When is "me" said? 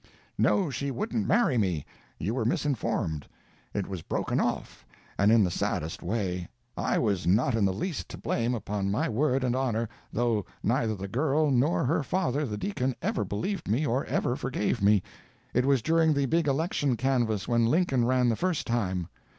1.59-1.85, 13.67-13.85, 14.81-15.03